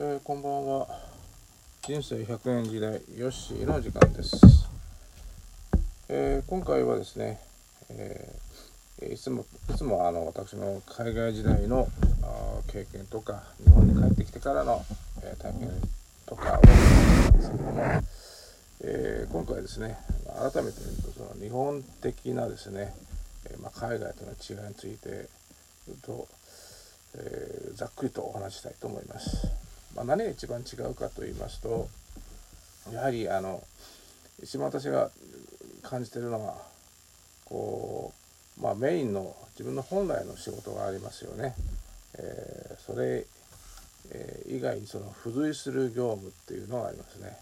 [0.00, 0.86] えー、こんばんは
[1.82, 4.70] 人生100年時代ヨッシーの時間です、
[6.08, 7.40] えー、今回はですね、
[7.90, 11.88] えー、いつもいつもあの私の海外時代の
[12.68, 14.84] 経験とか日本に帰ってきてからの、
[15.24, 15.70] え体験
[16.26, 16.62] とかをん
[17.36, 18.02] ですけども、
[18.82, 22.94] え今回ですね改めて見るとその日本的なですね、
[23.50, 25.28] えまあ、海外との違いについて
[26.06, 26.28] と、
[27.16, 29.57] えざっくりとお話したいと思います。
[29.98, 31.88] まあ、何が一番違うかと言いますと
[32.92, 33.60] やはりあの
[34.40, 35.10] 一番私が
[35.82, 36.56] 感じてるのは
[37.44, 38.12] こ
[38.58, 41.54] う、まあ、メインの自分の本来の仕事がありますよね。
[42.14, 43.26] えー、それ、
[44.46, 47.36] 以外にその付随する業務っていうのがありますね。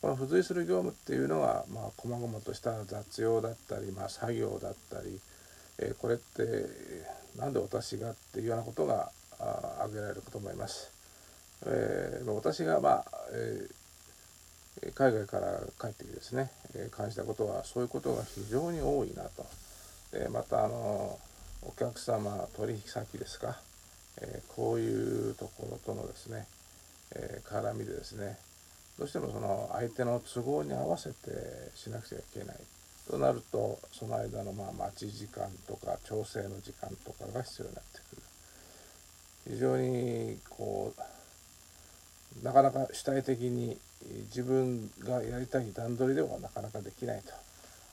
[0.00, 5.20] この付随する業務っていうのは、まあ、細々とした雑用だったり、まあ、作業だったり、
[5.78, 6.66] えー、これって
[7.38, 11.01] 何で私がっていうようなことが挙げられるかと思います。
[11.66, 19.46] えー、私が、まあえー、海外から帰ってきてですね、えー、感じたことはそういうことが非常に多いなと。
[20.12, 21.18] でまたあの
[21.62, 23.56] お客様取引先ですか、
[24.20, 26.46] えこういうところとのですね、
[27.14, 28.36] え絡みでですね
[28.98, 32.56] どうしてもその相手の都合に合わせてしなくちゃいけない
[33.10, 38.22] となるとその間のまあ待ち時間とか調整の時間とかが必要になってくる
[39.54, 41.00] 非常にこう
[42.42, 43.78] なかなか主体的に
[44.26, 47.32] 自分がやりたい段取りではなかなかできないと。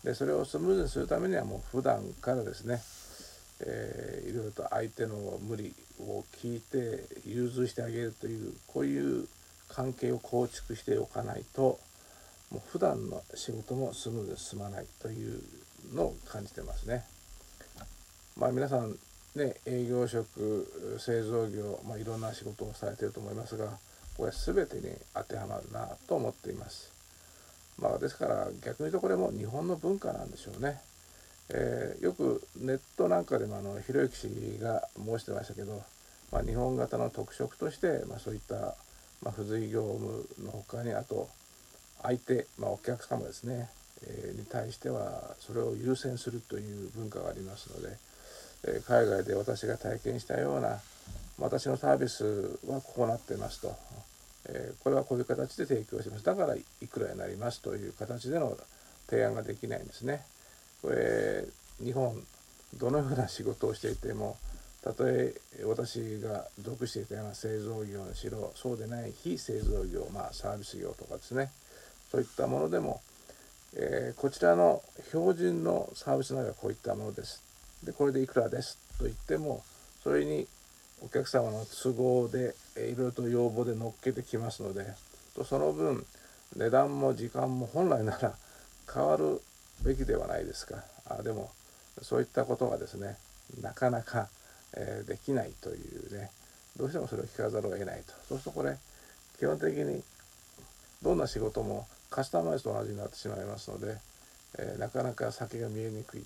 [0.03, 2.81] でそれをスムーズにするためにはもう普段からですね、
[3.59, 9.27] えー、いろいろと相手の無理を聞いて融通してあげるというこういう
[9.67, 11.79] 関係を構築しておかないと
[12.51, 15.41] もう普段の仕事もスムーズに進まないという
[15.93, 17.03] のを感じてますね。
[18.37, 18.95] まあ皆さん
[19.35, 23.77] ね営業職製造業、まあ、いろんな仕事をされてると思いますが
[24.19, 26.91] これ全てに当てはまるなと思っています。
[27.79, 30.81] まあ、ですから逆に言うとこれも日本の文化なんでしょうね。
[31.51, 35.81] えー、よくネットなんかでもあのひろゆき氏が申してましたけど、
[36.33, 38.75] まあ、日本型の特色として、まあ、そういった、
[39.23, 41.29] まあ、付随業務のほかにあと
[42.03, 43.69] 相手、まあ、お客様ですね、
[44.05, 47.97] えー、に対してはそれを優先するという文化がありますので、
[48.65, 50.81] えー、海外で私が体験したような
[51.39, 53.75] 私のサービスはこうなってますと。
[54.45, 56.23] えこれはこういう形で提供します。
[56.23, 58.57] だからいくらになりますという形での
[59.07, 60.25] 提案ができないんですね。
[60.81, 61.45] これ
[61.83, 62.21] 日本
[62.77, 64.37] どのような仕事をしていても
[64.83, 65.33] たとえ
[65.65, 71.51] 私が属していたような製造業にしろそうでない非製造業、まあ、サービス業とかですね。
[72.11, 73.01] そういったものでも、
[73.75, 77.43] えー、こちらの標準のサービス内容はこういったものです。
[77.83, 79.63] でこれでいくらですと言っても
[80.03, 80.47] それに
[81.01, 84.85] お客様の都合でいろいろと要望で乗っけてきますので
[85.45, 86.05] その分
[86.57, 88.33] 値段も時間も本来なら
[88.93, 89.41] 変わる
[89.83, 90.83] べきではないですか。
[91.07, 91.51] あでも
[92.01, 93.17] そういったことがですね
[93.61, 94.27] なかなか、
[94.73, 96.31] えー、できないというね。
[96.77, 98.13] どうしてもそれを聞かざるを得ないと。
[98.27, 98.77] そうするとこれ
[99.37, 100.03] 基本的に
[101.01, 103.97] どんな仕事もカスタマイズと同じになってしまいますので、
[104.57, 106.25] えー、なかなか先が見えにくい。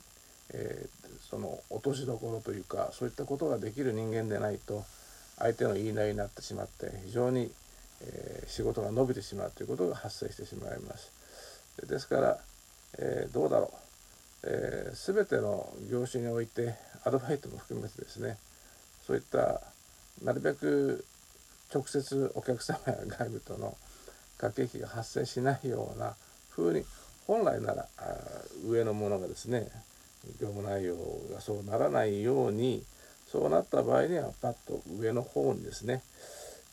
[0.51, 4.83] えー、その落としどころというかそういったことができる人間でないと
[5.37, 7.51] 相手の言いなりになってしまって非常に、
[8.01, 11.11] えー、仕事が伸びてしまうということが発生してしまいます。
[11.87, 12.37] ですから、
[12.99, 13.71] えー、どうだろ
[14.43, 18.37] う、えー、全ての業種においてアルバイトも含めてですね
[19.07, 19.61] そういった
[20.23, 21.03] なるべく
[21.73, 23.75] 直接お客様や外部との
[24.37, 26.13] 駆け引きが発生しないような
[26.55, 26.85] 風に
[27.25, 27.87] 本来なら
[28.67, 29.71] 上のものがですね
[30.39, 30.95] 業務内容
[31.33, 32.83] がそうならないように
[33.31, 36.03] そうなった場合にはパッと上の方にですね、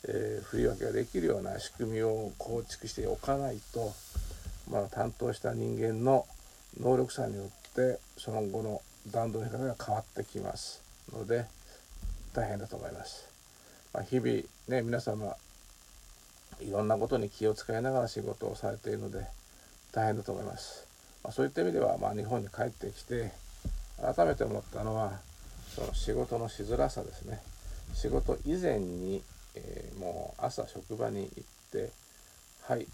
[0.07, 3.91] えー、振り分けができるような仕組みを構築しておかないと、
[4.71, 6.25] まあ、担当した人間の
[6.79, 11.45] 能力差によってその後の段取り方が変わってきますので
[12.33, 13.27] 大変だと思います。
[13.93, 14.27] まあ、日々
[14.67, 15.35] ね皆様
[16.61, 19.25] いろんなことに気を使いながら仕事をされているので
[19.91, 20.90] 大変だと思います。
[21.23, 23.31] まあ、そういった意味では、まあ、日本に帰ってきて
[24.01, 25.13] 改めて思ったのは
[25.75, 27.39] その仕事のしづらさですね。
[27.93, 29.21] 仕事以前に、
[29.55, 31.89] えー、もう朝職場に行って
[32.67, 32.87] はい、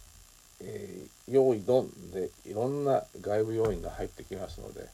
[0.62, 4.88] えー、用意ドンでいろんな外部要因が入ってきますので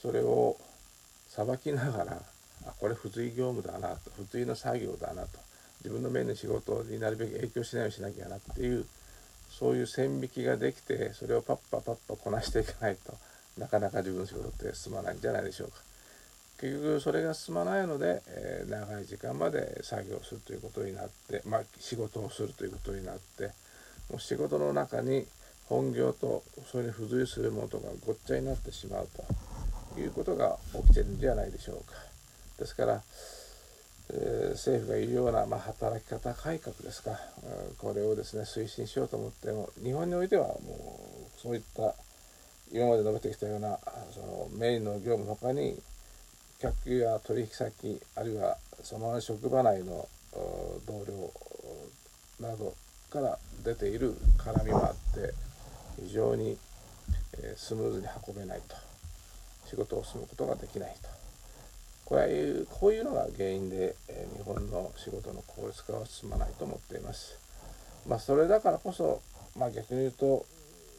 [0.00, 0.56] それを
[1.28, 2.18] さばきながら
[2.66, 5.28] あこれ付随業務だなと付随の作業だなと
[5.84, 8.84] 自分の面の仕事になるべく影響しないようにしなきゃなっていう
[9.58, 13.12] そういう線引きができてそれをパッパパッパこなしていかないと
[13.58, 15.74] なかなか自分の仕事って進まないんじゃないでしょうか。
[16.60, 23.52] 結局それが進まないので、えー、長い時間まで作業するということになって、まあ、仕事をするということになって
[24.10, 25.26] もう仕事の中に
[25.68, 29.08] 本業とそれに付随するものとがごっちゃになってしまう
[29.94, 31.94] ということが起きてるんじゃないでしょうか。
[32.58, 33.02] ですから、
[34.52, 37.18] 政府が言うような、まあ、働き方改革ですか、
[37.78, 40.54] これをですね推進しようと思っても日本においてはも
[41.36, 41.94] うそういった
[42.72, 43.78] 今まで述べてきたような
[44.14, 45.78] そのメインの業務のほかに
[46.60, 50.08] 客や取引先あるいはその職場内の
[50.86, 51.32] 同僚
[52.40, 52.74] など
[53.10, 55.32] から出ている絡みもあって
[56.02, 56.56] 非常に
[57.56, 58.74] スムーズに運べないと。
[59.68, 61.17] 仕事を進むことができないと。
[62.08, 67.38] これはこういうのが原因でえ日本の仕事の効率化は進まないと思っています。
[68.08, 69.20] まあ、それだからこそ、
[69.58, 70.46] まあ、逆に言うと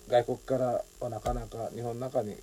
[0.07, 2.35] 外国からはなかなか日本の中に、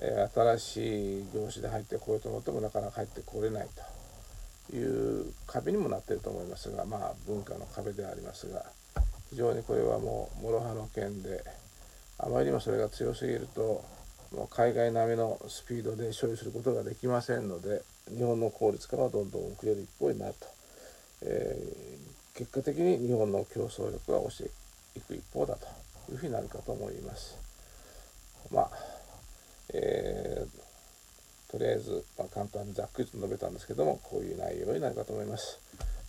[0.00, 3.68] えー、新しい業種で入ってこようと思ってもなかなか入ってこれない
[4.70, 8.64] という壁にもなってると思いますがまあ文化の壁でありますが
[9.30, 11.44] 非常にこれはもう諸刃の剣で
[12.18, 13.84] あまりにもそれが強すぎると
[14.34, 20.46] もう海外並みのスピードで処理することができませんので日本の効率化はどんどん遅れる一方になると、
[21.22, 24.50] えー、結果的に日本の競争力が落ちて
[24.96, 25.66] いく一方だと
[26.12, 27.38] いうふうになるかと思います。
[28.52, 28.70] まあ
[29.72, 35.58] えー、とりあえず、まあ、簡単にざっくりと述べたんですけどもこういう内容になるかと思います。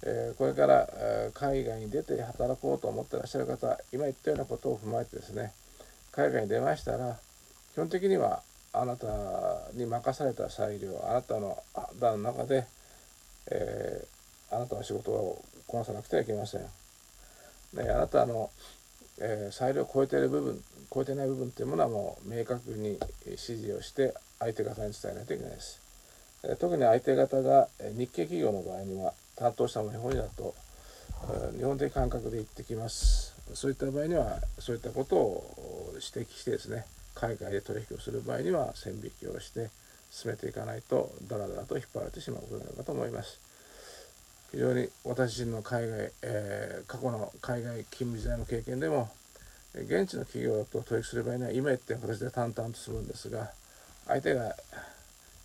[0.04, 5.54] えー、これから、え海外に出て働こうと思ってらっしゃる方今言ったようなことを踏まえてですね
[6.12, 7.18] 海外に出ましたら
[7.76, 8.42] 基本的には
[8.72, 9.08] あなた
[9.74, 11.62] に任された裁量あなたの
[12.00, 12.66] 段の中で、
[13.52, 16.62] えー、あなたの仕事をこなさなくてはいけません。
[16.62, 16.70] ね、
[17.90, 18.50] あなたの、
[19.20, 20.64] えー、裁量を超えている部分
[20.94, 25.82] 超えてない部分っていうものはもう明確に指示をして相手方に伝えないといけないです。
[26.58, 27.68] 特に相手方が
[27.98, 30.56] 日系企業の場合には担当したも日本だと
[31.58, 33.36] 日本的感覚で言ってきます。
[33.54, 39.70] そういった場合にはそういったことを指摘してですね海外で取引をする場合には線引きをして
[40.12, 43.40] 進めていかないとダラダラと引っ張られてしまうことになるかと思います。
[44.52, 49.10] 非常に私自身の海外、えー、過去の海外勤務時代の経験でも
[49.74, 53.52] 現地の企業と取引する場合には今言った形で淡々とするんですが
[54.08, 54.56] 相手が、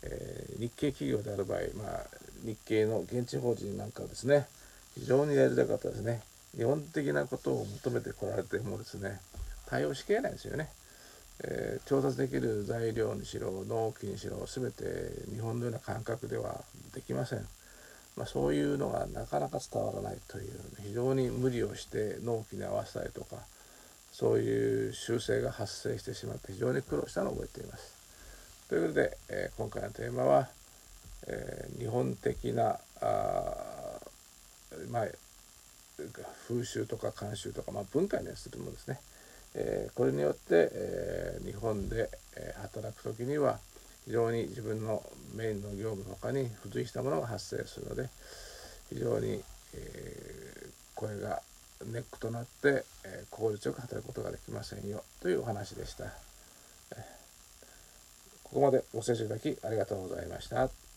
[0.05, 2.07] えー、日系企業である場合、まあ、
[2.45, 4.47] 日系の現地法人なんかはですね
[4.95, 6.23] 非常にやりづらかったですね
[6.57, 9.19] 日本的なことを求めてこられてもですね
[9.67, 10.69] 対応しきれないですよね。
[11.43, 14.85] えー、調達できる材料にしろ納期にしろ全て
[15.33, 16.61] 日本のような感覚では
[16.95, 17.47] できません、
[18.17, 20.51] まあ、そういうのがなかなか伝わらないという
[20.83, 23.37] 非常に無理をして納期に合わせたりとか
[24.13, 27.95] そういう修正が発生してしまって非常に苦労したのを覚えています。
[28.69, 30.49] ということで、えー、今回のテーマは、
[31.27, 34.01] えー、日本的なあ、
[34.91, 35.07] まあ、
[36.49, 39.01] 風習とか慣習とか、まあ、文化にするものですね
[39.55, 43.59] えー、これによって、えー、日本で、え働く時には
[44.05, 45.03] 非常に自分の
[45.35, 48.09] メインの業務の他に付随したものが発生するので
[48.89, 49.43] 非常に、
[49.75, 51.43] えこれが
[51.93, 56.05] ネックとなって、え効率よく働くことができませんよというお話でした。
[58.45, 60.90] ここまでご清聴いただきありがとうございました。